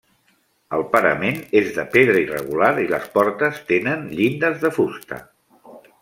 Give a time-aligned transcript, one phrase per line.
[0.75, 5.21] El parament és de pedra irregular i les portes tenen llindes de fusta.